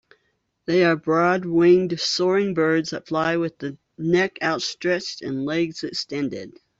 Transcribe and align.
They 0.65 0.83
are 0.83 0.95
broad-winged 0.95 1.99
soaring 1.99 2.55
birds 2.55 2.89
that 2.89 3.05
fly 3.07 3.37
with 3.37 3.59
the 3.59 3.77
neck 3.99 4.39
outstretched 4.41 5.21
and 5.21 5.45
legs 5.45 5.83
extended. 5.83 6.57